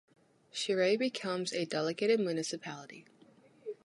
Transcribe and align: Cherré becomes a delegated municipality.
Cherré 0.51 0.97
becomes 0.97 1.53
a 1.53 1.65
delegated 1.65 2.19
municipality. 2.19 3.05